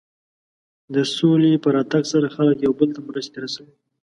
[0.93, 3.73] د سولې په راتګ سره خلک یو بل ته مرستې رسوي.